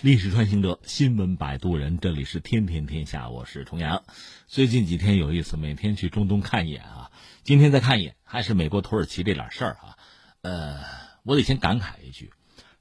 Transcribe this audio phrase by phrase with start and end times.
[0.00, 4.04] 历史穿行者，新闻摆渡人，这里是天天天下，我是重阳。
[4.46, 7.10] 最近几天有意思，每天去中东看一眼啊。
[7.42, 9.98] 今天再看一眼，还是美国土耳其这点事儿啊。
[10.42, 10.78] 呃，
[11.24, 12.30] 我得先感慨一句，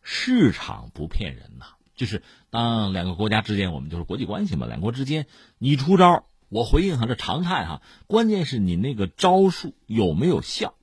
[0.03, 1.65] 市场不骗人呐。
[1.95, 5.25] 就是当两个国家之间，我们就是国际关系嘛，两国之间
[5.57, 7.81] 你出招，我回应哈，这常态哈。
[8.05, 10.75] 关键是你那个招数有没有效，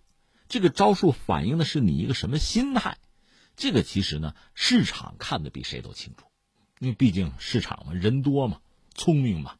[0.48, 2.98] 这个招数反映的是你一个什么心态。
[3.56, 6.26] 这个其实呢，市场看的比谁都清楚，
[6.80, 8.58] 因为毕竟市场嘛，人多嘛，
[8.94, 9.54] 聪明嘛，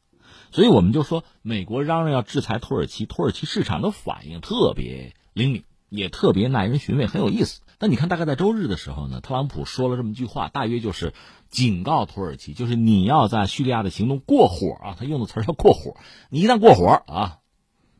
[0.50, 7.60] 所以我们就说，美国嚷嚷要制裁土耳其，土耳其市场的反应特别灵敏，也特别耐人寻味，很有意思。
[7.78, 11.14] 但你看，大概在周日的时候呢，特朗普说了这么一句话，大约就是
[11.48, 15.96] 警告土耳其，就是你要在叙利亚的行动过火啊，他用的词儿叫过火，
[16.30, 17.38] 你一旦过火啊，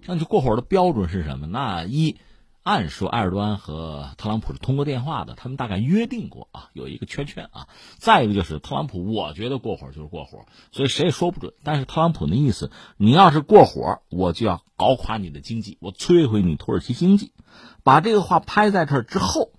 [0.07, 1.47] 那就过火的标准是什么？
[1.47, 2.17] 那一。
[2.65, 7.69] 按说埃尔多安和特朗普是通过电话的，他们大概约定过啊，有一个圈圈啊。
[7.99, 11.53] 再一个就是特朗普，我觉得过火就是过火，所以谁也说不准。
[11.63, 17.35] 但是特朗普的意思，你要是过火，我就要搞垮你的经济，我摧毁你土耳其经济。
[17.83, 19.53] 把这个话拍在这之后，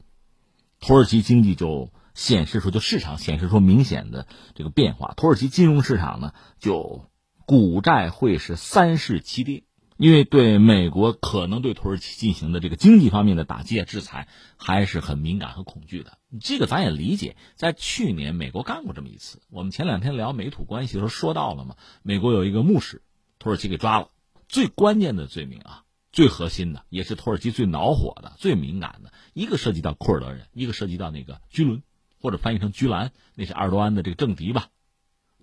[0.80, 5.14] 土耳其经济就显示出，就市场显示出明显的这个变化。
[5.16, 7.06] 土耳其金融市场呢，就
[7.46, 9.64] 股债汇是三市齐跌。
[9.98, 16.18] 因为对美国可能对土耳其进行的这个经济方面的打击啊、制裁，还是很敏感和恐惧的。
[16.42, 19.42] 这个咱也理解，在去年美国干过这么一次。
[19.50, 23.02] 我们前两天聊美土关系的时候说到了嘛，美国有一个牧师，
[23.40, 24.10] 土耳其给抓了。
[24.50, 31.82] 最关键的罪名啊，最核心的，也是土耳其最恼火的、最敏感的一个，涉及到库尔德人，一个涉及到那个居伦，
[32.22, 34.68] 或者翻译成居兰，那是埃尔多安的这个政敌吧，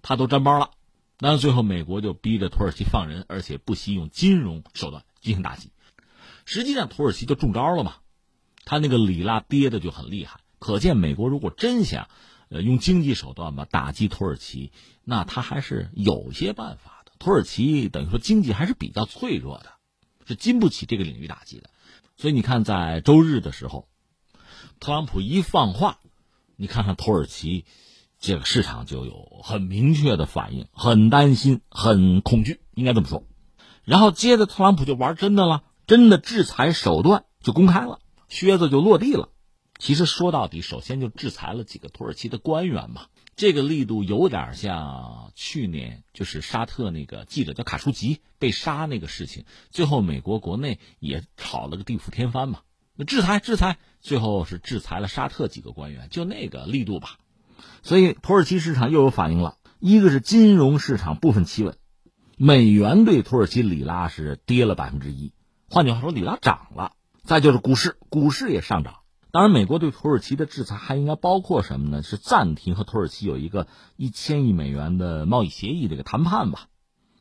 [0.03, 0.71] 他都沾包了。
[1.25, 5.71] 那最后，美国就逼着土耳其放人，而且不惜用金融手段进行打击。
[6.47, 7.99] 实际上，土耳其就中招了嘛，
[8.65, 10.41] 他那个里拉跌的就很厉害。
[10.59, 12.09] 可见，美国如果真想，
[12.49, 14.73] 呃，用经济手段吧打击土耳其，
[15.05, 17.13] 那他还是有些办法的。
[17.21, 19.75] 土耳其等于说经济还是比较脆弱的，
[20.27, 21.71] 是经不起这个领域打击的。
[22.17, 23.89] 所以你看，在周日的时候，
[24.81, 26.01] 特朗普一放话，
[26.57, 27.65] 你看看土耳其。
[28.23, 33.25] 这个市场就有很明确的反应，很担心，很恐惧，应该这么说。
[33.83, 39.31] 然后接着特朗普就玩真的了，真的制裁手段就公开了，靴子就落地了。
[39.77, 43.07] 其实说到底，首先就制裁了几个土耳其的官员嘛。
[43.35, 52.61] 这个力度有点像去年就是沙特那个记者叫卡舒吉被杀那个事情，最后美国国内也吵了个地覆天翻嘛。
[52.95, 57.19] 那制裁制裁，最后是制裁了沙特几个官员，就那个力度吧。
[57.83, 61.77] 所以土耳其市场又有反应了，一个是金融市场部分企稳，
[62.37, 65.33] 美元对土耳其里拉是跌了百分之一，
[65.69, 66.93] 换句话说，里拉涨了。
[67.25, 68.97] 再就是股市，股市也上涨。
[69.31, 72.03] 当然，美国对土耳其的制裁还应该包括什么呢？
[72.03, 76.67] 是暂停和土耳其有一个一千亿美元的贸易协议这个谈判吧。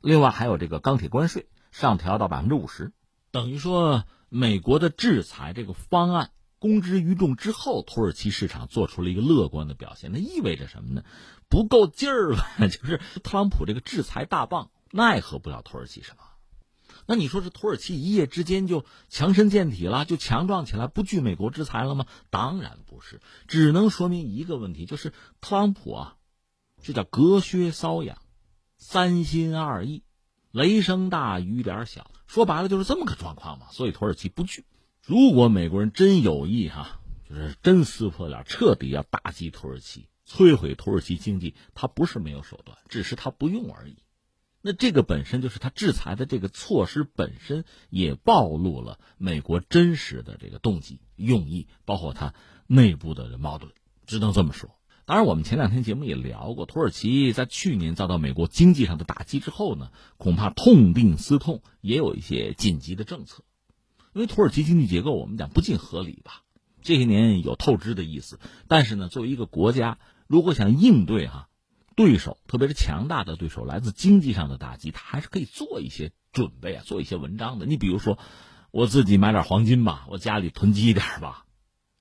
[0.02, 2.92] 另外还有这个钢铁关税上调到百分之五十，
[3.32, 6.32] 等于说美国的制裁这个方案。
[6.62, 10.12] 公之于众之后，土耳其市场做出了一个乐观的表现。
[10.14, 11.04] 那意味着什么呢？
[11.50, 12.46] 不够劲儿吧？
[12.70, 16.24] 就是特朗普这个制裁大棒奈何不了土耳其什么？
[17.08, 22.06] 那你说这土耳其一夜之间就强身健体了，就强壮起来，不惧美国制裁了吗？
[22.30, 26.18] 当然不是，只能说明一个问题，就是特朗普啊，
[26.84, 28.20] 这叫隔靴搔痒，
[28.78, 30.04] 三心二意，
[30.52, 33.66] 雷声大雨点小，说白了就是这么个状况嘛。
[33.72, 34.64] 所以土耳其不惧。
[35.06, 43.98] 如果美国人真有意哈，就是真撕破脸，彻底要打击土耳其，摧毁土耳其经济，他不是没有手段，只是他不用而已。
[44.62, 52.36] 那这个本身就是他制裁的这个措施本身，也暴露了美国真实的这个动机用意，包括他
[52.68, 53.72] 内部的矛盾，
[54.06, 54.70] 只能这么说。
[55.06, 63.44] 当然，我们前两天节目也聊过，土耳其在去年遭到美国经济上的打击之后呢，恐怕痛定思痛，也有一些紧急的政策。
[64.14, 66.44] 因为土耳其经济结构，我们讲不尽合理吧，
[66.82, 68.40] 这些年有透支的意思。
[68.68, 71.50] 但是呢，作为一个国家，如果想应对哈
[71.96, 77.66] 对手，特别是强大的对手来自经济上的打击，他还是可以做一些准备啊，做一些文章的。
[77.66, 78.18] 你比如说，
[78.72, 81.46] 我自己买点黄金吧，我家里囤积一点吧，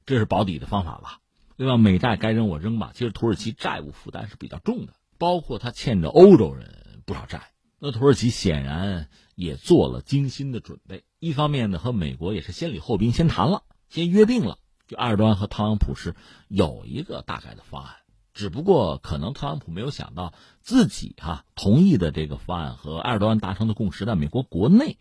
[0.07, 1.19] 这是保底的方法吧。
[1.57, 1.77] 对吧？
[1.77, 2.93] 美债该扔我扔吧。
[2.95, 7.51] 其实土耳其债务负担是比较重的，包括他欠着欧洲人不少债。
[7.79, 14.59] 那土耳其显然也做了精心的准备，一方面呢和美国也是先礼后兵，先谈了，先约定了，
[14.89, 16.17] 就埃尔多安和特朗普是
[16.49, 17.97] 有一个大概的方案，
[18.33, 24.97] 只不过可能特朗普没有想到自己哈同意的这个方案和埃尔多安达成的共识在美国国内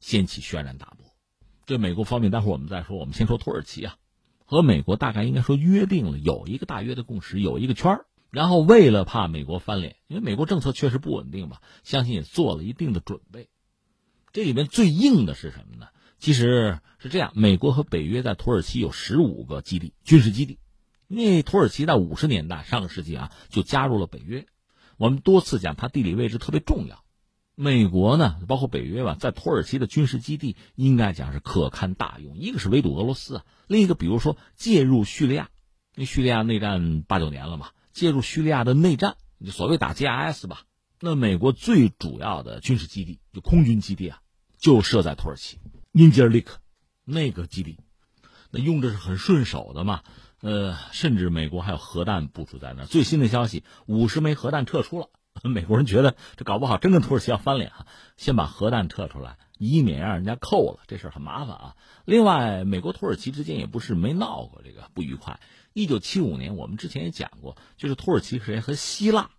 [0.00, 1.06] 掀起轩然大波。
[1.66, 3.94] 这美国方面，待会儿我们再说，我们先说土耳其啊，
[4.44, 8.06] 和美国大概应该说约定了有一个大约的共识，有一个圈儿。
[8.30, 13.48] 然后为了怕美国翻脸，因为美国政策确实不稳定吧，相信也做了一定的准备。
[14.32, 15.88] 这里面最硬的是什么呢？
[16.18, 20.58] 其实是这样：美国和北约在土耳其有十五个基地，军事基地。
[21.08, 24.46] 因为土耳其在五十年代上个世纪啊就加入了北约，
[24.96, 27.02] 我们多次讲它地理位置特别重要。
[27.56, 32.38] 美国呢，包括北约吧，在土耳其的军事基地应该讲是可堪大用。
[32.38, 35.50] 一个是围堵俄罗斯啊，另一个比如说介入叙利亚，
[35.96, 40.62] 因为叙利亚内战八九年了嘛，介入叙利亚的内战，就所谓打 GIS 吧。
[41.02, 44.20] 那美国最主要的军事基地就空军基地啊，
[44.58, 45.58] 就设在土耳其
[45.92, 46.58] 因吉尔利克
[47.06, 47.78] 那个基地，
[48.50, 50.02] 那用着是很顺手的嘛。
[50.42, 55.08] 呃，甚至美国还有核弹部署在那最新的消息，五十枚核弹撤出了。
[55.42, 57.86] 美国人觉得这搞不好真跟土耳其要翻脸啊，
[58.18, 60.80] 先把核弹撤出来，以免让人家扣了。
[60.86, 61.76] 这事儿很麻烦啊。
[62.04, 65.40] 另外，美国土耳其之间也不是没闹过这个不愉快。
[65.72, 69.30] 一九七五年，我们之前也讲过，就是土耳其谁和希腊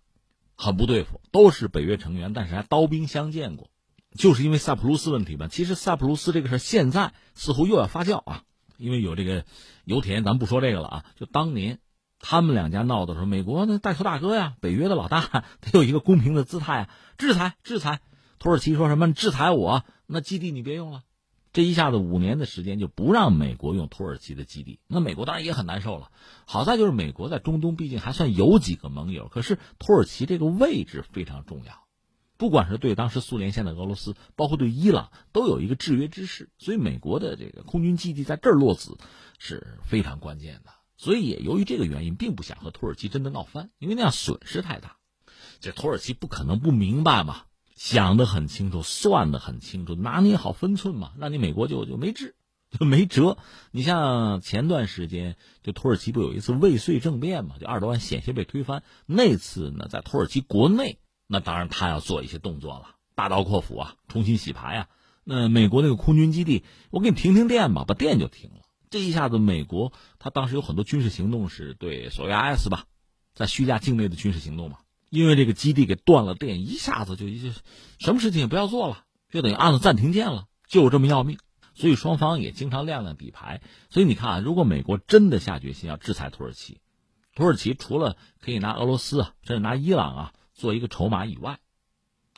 [0.62, 3.68] 很不对付，都是北约成员，但是还刀兵相见过，
[4.16, 5.48] 就是因为塞浦路斯问题吧。
[5.48, 8.44] 其实塞浦路斯这个事现在似乎又要发酵啊。
[8.78, 9.44] 因为有这个
[9.84, 11.04] 油田，咱不说这个了啊。
[11.16, 11.80] 就当年
[12.20, 18.00] 他们两家闹的时候，美国那带头大哥呀，北约的老大， 他有一个公平的姿态啊，制裁制裁。
[18.38, 19.84] 土耳其说什么制裁我？
[20.06, 21.02] 那基地你别用了。
[21.52, 26.10] 这一下子五年的时间就不让美国用土耳其的基地，那美国当然也很难受了。
[26.46, 31.82] 好在就是美国在中东毕竟还算有几个盟友，可是土耳其这个位置非常重要。
[32.38, 38.96] 不管是对当时苏联、现在俄罗斯，包括对伊朗，都有一个制约之势，所以美国的这个空军基地在这儿落子
[39.38, 40.70] 是非常关键的。
[40.96, 44.96] 所以也由于这个原因，并不想和土耳其真的闹翻，因为那样损失太大。
[45.60, 47.42] 这土耳其不可能不明白嘛，
[47.82, 52.36] 想得很清楚，算得很清楚，拿捏好分寸嘛，让你美国就就没治，
[52.70, 53.38] 就没辙。
[53.72, 55.34] 你像前段时间，
[55.64, 58.84] 就土耳其不有一次未遂政变嘛，就二十多万险些被推翻。
[59.04, 61.00] 那次呢，在土耳其国内。
[61.26, 64.88] 那当然，他要做一些动作了，大刀阔斧啊，重新洗牌啊。
[65.24, 68.60] 那美国那个空军基地，我给你停停电吧，把电就停了。
[68.90, 72.84] 这一下子，美国他当时有很多军事行动是对所谓 IS 吧，
[73.34, 74.78] 在叙利亚境内的军事行动嘛，
[75.12, 77.52] 因为这个基地给断了电，一下子就一
[77.98, 81.38] 什么事情也不要做了，就等于按了暂停键了，就这么要命。
[81.74, 83.60] 所以双方也经常亮亮底牌。
[83.90, 86.80] 所以你看啊，如果美国真的下决心要制裁土耳其，
[87.34, 90.32] 土耳其除了可以拿俄罗斯啊，甚至拿伊朗啊。
[90.54, 91.58] 做一个筹码以外，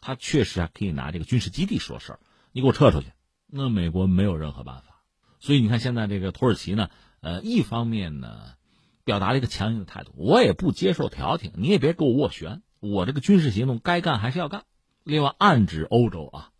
[0.01, 2.21] 他确实还可以拿这个军事基地说事儿。
[2.53, 3.09] 你给我撤出去，
[3.49, 5.03] 那美国没有任何办法。
[5.41, 6.91] 所以你看，现在这个土耳其呢，
[7.21, 8.55] 呃，一方面呢，
[9.05, 14.65] 表达了一个强硬的态度，我也不接受调停，你也别给我斡旋，我这个军事行动该干还是要干。
[15.05, 16.51] 另外，暗指欧洲啊，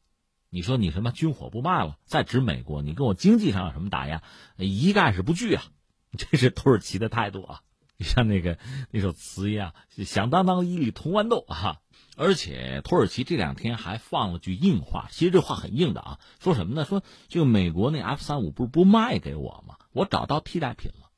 [0.49, 4.23] 你说你什么军火不卖了，再指美国，你跟我经济上有什么打压，
[4.57, 5.65] 一概是不惧啊。
[6.17, 7.61] 这是土耳其的态度啊。
[8.01, 8.59] 像那个
[8.91, 9.75] 那首词一样，
[10.05, 11.81] 响当当一粒铜豌豆啊！
[12.17, 16.85] 而且土耳其这两天还放了句硬话，其实这话很硬的啊，说什么呢？
[16.85, 19.77] 说就美国那 F 三五不是不卖给我吗？
[19.93, 21.11] 我找到替代品了。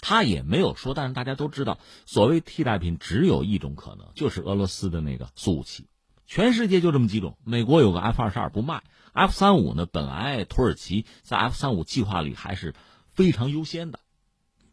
[0.00, 5.88] 他也没有说，但是大家都知道，所谓替代品只有一种可能，就是俄罗斯的那个苏五七。
[6.26, 8.82] 全世界就这么几种，美国有个 F 二十二不卖
[9.12, 12.74] ，F 三五呢，本来土耳其在 F 三五计划里还是
[13.08, 14.00] 非常优先的。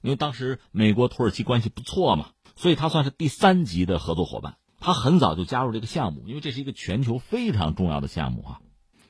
[0.02, 4.58] 因为当时美国土耳其关系不错嘛，所以他算是第三级的合作伙伴。
[4.80, 8.60] 他很早就加入这个项目，因为这是一个全球非常重要的项目啊。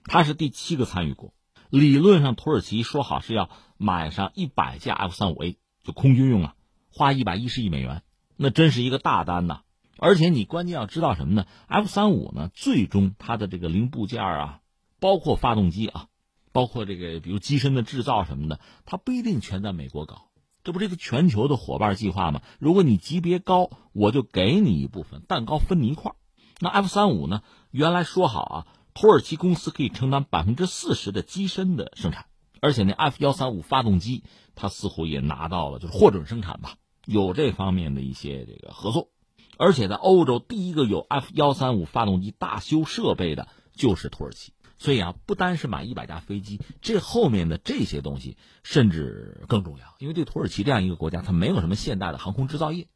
[0.03, 1.33] 他是第七个参与国。
[1.71, 6.55] 理论上，土耳其说好是要买上一百架 F 三五 A，就空军用啊，
[6.91, 8.03] 花一百一十亿美元，
[8.37, 9.61] 那真是一个大单呐。
[9.97, 14.59] 而且你关键要知道什么呢？F 三五呢，最终它的这个零部件啊，
[14.99, 16.07] 包括发动机啊，
[16.51, 20.29] 包括这个比如机身的制造什么的，它不一定全在美国搞。
[20.63, 22.41] 这不是一个全球的伙伴计划吗？
[22.59, 26.13] 如果你级别高，我就给你一部分蛋糕分你一块
[26.59, 27.41] 那 F 三五呢？
[27.71, 32.27] 原来说好啊，土耳其公司可以承担百分之四十的机身的生产，
[32.63, 34.23] 而且那 F 幺三五发动机，
[34.55, 39.09] 它似乎也拿到了，就是获准生产吧，有这方面的一些这个合作。
[39.57, 44.53] 而且在欧洲，第一个有 F 幺三五发动机大修设备的就是土耳其。
[44.77, 49.83] 所以啊，不单是买一百架飞机，这后面的这些东西甚至更重要。
[49.99, 52.87] 因为对土耳其这样一个国家，它没有什么现代的航空制造业。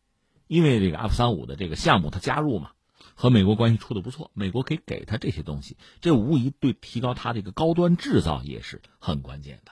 [0.48, 2.72] 因为这个 F 三五的这个项目，它加入嘛，
[3.16, 9.72] 和美国关系处的不错，美国可以给他这些东西，这无疑对提高它这个高端制造业是很关键的。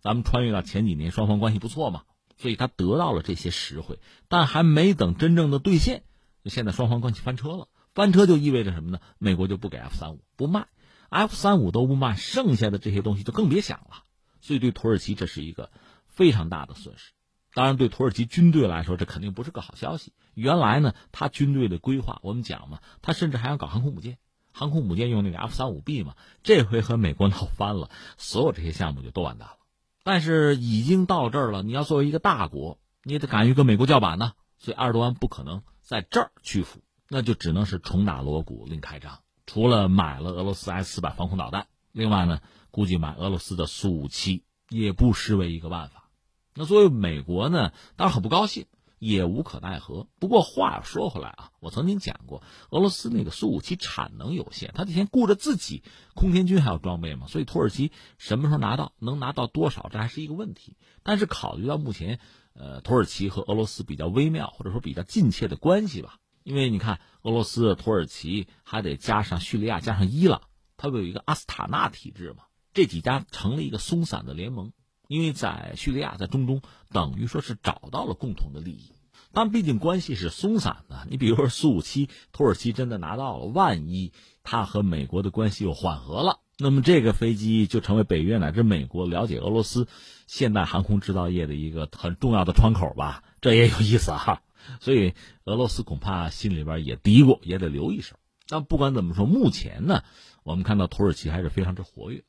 [0.00, 2.02] 咱们穿越到前几年，双方关系不错嘛，
[2.36, 6.04] 所以他得到了这些实惠，但还没等真正的兑现，
[6.44, 7.68] 现在双方关系翻车了。
[7.94, 9.00] 翻车就意味着什么呢？
[9.18, 10.68] 美国就不给 F 三五，不卖。
[11.08, 14.04] F 三五都不卖，剩下的这些东西就更别想了。
[14.40, 15.72] 所以对土耳其这是一个
[16.06, 17.12] 非常大的损失。
[17.54, 24.18] 当然，对土耳其军队来说，这肯定不是个好消息，原来呢，他军队的规划我们讲嘛，他甚至还想搞航空母舰，
[24.52, 26.14] 航空母舰用那个 F 三五 B 嘛。
[26.42, 29.56] 这回和美国闹翻了，所有这些项目就都完蛋了。
[30.04, 34.32] 但是已经到这儿了，你要作为一个大国，你也得敢于跟美国叫板呢。
[34.58, 39.20] 所以二十多万不可能在这儿屈服，那就只能是重打锣鼓另开张。
[39.46, 42.40] 除了买了俄罗斯 S 四百防空导弹，另外呢，
[42.70, 46.08] 估计买俄罗斯的苏五七也不失为一个办法。
[46.54, 48.66] 那作为美国呢，当然很不高兴，
[48.98, 50.06] 也无可奈何。
[50.18, 55.82] 不过话说回来啊，我曾经讲过，俄罗斯那个苏五七产能有限，他得先顾着自己
[56.14, 60.76] 空天军还有装备嘛，所以土耳其什么时候拿到，能拿到多少，这还是一个问题。
[61.02, 62.18] 但是考虑到目前，
[62.52, 70.42] 呃，土耳其和俄罗斯比较微妙或者说比较近切的关系吧，因为你看，俄罗斯、土耳其还得加上叙利亚，加上伊朗，
[70.76, 72.44] 它不有一个阿斯塔纳体制嘛？
[72.74, 74.72] 这几家成了一个松散的联盟。
[75.08, 76.62] 因为在叙利亚，在中东，
[76.92, 78.92] 等于说是找到了共同的利益，
[79.32, 81.06] 但毕竟关系是松散的。
[81.10, 84.12] 你比如说苏五七，土耳其真的拿到了，万一
[84.44, 89.88] 他和美国的关系又缓和了，那么这个飞机就成为北约乃至美国了解俄罗斯
[90.26, 93.24] 现代航空制造业的一个很重要的窗口吧？
[93.40, 94.42] 这也有意思哈。
[94.80, 98.16] 所以俄罗斯恐怕心里边也嘀咕，也得留一手。
[98.46, 100.02] 但不管怎么说，目前呢，
[100.42, 102.24] 我们看到土耳其还是非常之活跃。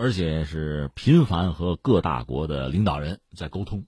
[0.00, 3.84] 而且是频繁和各大国的领导人在沟通。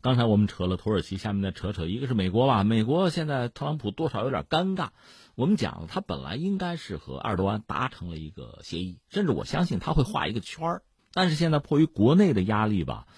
[0.00, 2.62] 刚才我们扯了土耳其，下面再扯扯，一个是美国吧。
[2.62, 4.90] 美国现在特朗普多少有点尴尬。
[5.34, 10.82] 我们讲，他本来应该是和埃尔多安达成了一个协议，甚至我相信他会画一个圈儿。
[11.12, 13.08] 但是现在迫于国内的压力吧。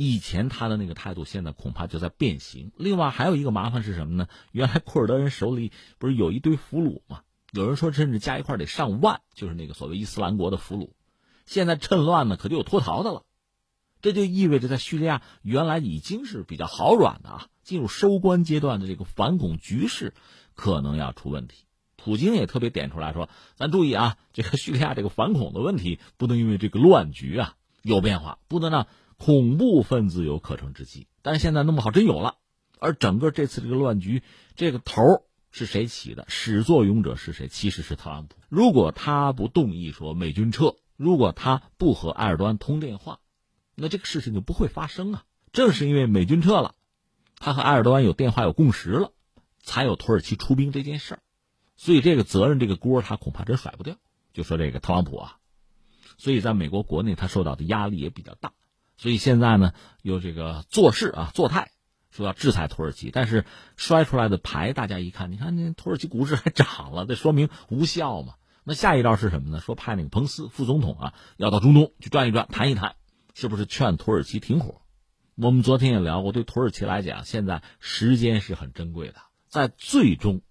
[0.00, 2.70] 以前他的那个态度，现在恐怕就在变形。
[2.76, 4.28] 另外还有一个麻烦是什么呢？
[4.52, 7.22] 原来库尔德人手里不是有一堆俘虏吗？
[7.50, 10.90] 有人说甚至加一块得上万，就是那个所谓伊斯兰国的俘虏。
[11.46, 13.24] 现在趁乱呢，可就有脱逃的了。
[14.00, 20.14] 这就意味着在叙利亚原来已经是比较好软的啊，进入收官阶段的这个反恐局势
[20.54, 21.64] 可能要出问题。
[21.96, 23.28] 普京也特别点出来说
[23.58, 28.86] ：“咱注意啊，这个叙利亚这个反恐的问题不能因为这个乱局啊有变化，不能让。”
[29.18, 32.36] 恐怖分子有可乘之机，但是现在弄不好真有了。
[32.78, 34.22] 而整个这次这个乱局，
[34.54, 36.24] 这个头是谁起的？
[36.28, 37.48] 始作俑者是谁？
[37.48, 38.36] 其实是特朗普。
[38.48, 43.18] 如果他不动议说美军撤，如果他不和埃尔多安通电话，
[43.74, 45.24] 那这个事情就不会发生啊。
[45.52, 46.76] 正是因为美军撤了，
[47.38, 49.12] 他和埃尔多安有电话有共识了，
[49.62, 51.20] 才有土耳其出兵这件事儿。
[51.76, 53.96] 所以这个责任这个锅他恐怕真甩不掉。
[54.32, 55.38] 就说这个特朗普啊，
[56.16, 58.52] 所以在美国国内他受到的压力也比较大。
[58.98, 61.70] 所以现在呢，有这个做事啊，做态，
[62.10, 68.34] 说要制裁土耳其，但是摔出来的牌，大家一看，你看那土耳其股市还涨了，这说明无效嘛？
[68.64, 69.60] 那下一招是什么呢？
[69.60, 72.96] 说派那个彭斯副总统啊，要到中东去转一转，谈一谈，
[73.34, 74.82] 是不是劝土耳其停火？
[75.36, 79.14] 我们昨天也聊过，对土耳其来讲，现在时间是很珍贵的，
[79.48, 80.42] 在最终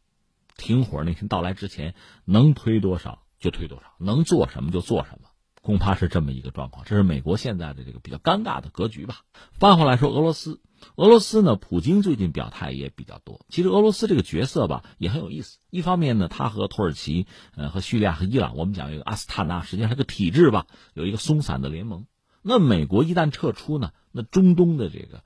[0.55, 5.26] 停火那天到来之前，能推多少就推多少，能做什么就做什么。
[5.67, 9.23] 恐怕是这么一个状况，这是美国现在的这个比较尴尬的格局吧。
[9.51, 10.61] 翻回来说，俄罗斯，
[10.95, 13.45] 俄罗斯呢，普京最近表态也比较多。
[13.49, 15.59] 其实俄罗斯这个角色吧，也很有意思。
[15.69, 22.05] 一方面呢，他和土耳其、呃和叙利亚和伊朗，我们讲一个阿斯塔纳，实际上是个体制吧，有一个松散的联盟。
[22.41, 25.21] 那美国一旦撤出呢，那中东的这个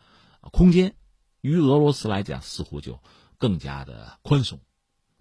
[0.51, 0.95] 空间，
[1.41, 2.99] 于俄罗斯来讲似乎就
[3.37, 4.59] 更加的宽松。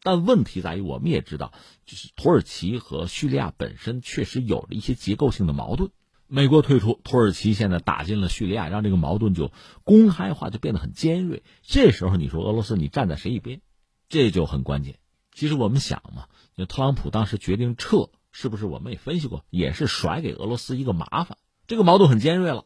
[0.03, 1.53] 但问题在于，我们也知道，
[1.87, 5.91] 就是土耳其和叙利亚本身确实有了一些结构性的矛盾。
[6.27, 9.51] 美国退出，土耳其现在打进了叙利亚，让这个矛盾就
[9.83, 11.43] 公开化，就变得很尖锐。
[11.63, 13.61] 这时候你说俄罗斯你站在谁一边，
[14.09, 14.99] 这就很关键。
[15.35, 16.27] 其实我们想嘛，
[16.67, 21.37] 特朗普当时决定撤，是不是我们也分析过，也是甩给俄罗斯一个麻烦。
[21.67, 22.65] 这个矛盾很尖锐了，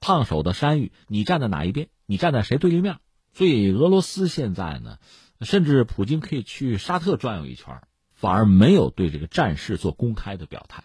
[0.00, 1.88] 烫手的山芋，你站在哪一边？
[2.06, 2.96] 你站在谁对立面？
[3.34, 4.98] 所以俄罗斯现在呢？
[5.44, 7.82] 甚至普京可以去沙特转悠一圈，
[8.14, 10.84] 反而没有对这个战事做公开的表态。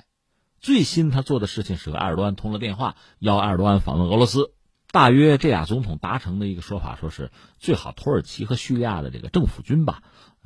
[0.59, 4.51] 最新他做的事情是和埃尔多安通了电话，邀埃尔多安访问俄罗斯。
[4.89, 10.01] 大约这俩总统达成的一个说法，说是最好土耳其和叙利亚的这个政府军吧，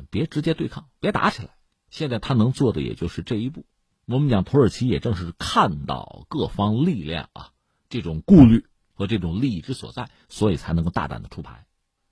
[0.10, 1.50] 别直接对抗，别打起来。
[1.90, 3.66] 现在他能做的也就是这一步。
[4.06, 7.52] 我们讲土耳其也正是看到各方力量啊
[7.88, 11.66] 这种顾虑和这种利益之所在，所以才能够大胆的出牌。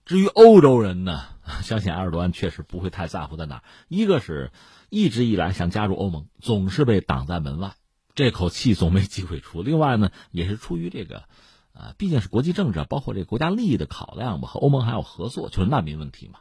[0.10, 1.22] 至于欧洲人呢，
[1.62, 3.64] 相信埃尔多安确实不会太在乎在哪儿。
[3.88, 4.52] 一个是
[4.90, 7.76] 一直以来想加入欧盟，总是被挡在门外，
[8.16, 9.62] 这口气总没机会出。
[9.62, 11.26] 另外呢，也是出于这个，
[11.74, 16.40] 呃，毕竟是国际政治，包括这个国家利益的考量吧，和欧盟还有合作，就是难民问题嘛。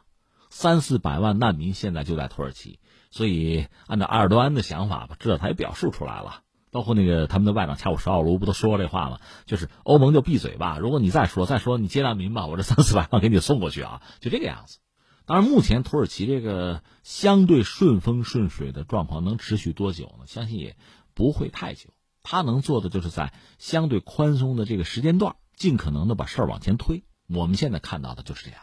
[0.49, 2.79] 三四百万难民现在就在土耳其，
[3.11, 9.19] 所以按照埃尔多安的想法吧，这他也表述出来了，包括那个他们的外长恰武什奥卢不都说过这话吗？
[9.45, 14.79] 就是欧盟就闭嘴吧，如果你再说再说你接难民吧，我这三四百万给你送过去啊，就这个样子。
[15.25, 20.25] 当然，目前土耳其这个相对顺风顺水的状况能持续多久呢？
[20.25, 20.75] 相信也
[21.13, 21.89] 不会太久。
[22.23, 27.03] 他能做的就是在相对宽松的这个时间段，尽可能的把事儿往前推。
[27.27, 28.61] 我们现在看到的就是这样。